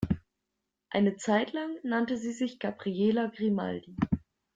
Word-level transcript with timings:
Eine 0.89 1.17
Zeitlang 1.17 1.75
nannte 1.83 2.17
sie 2.17 2.31
sich 2.31 2.57
Gabriella 2.57 3.27
Grimaldi. 3.27 3.95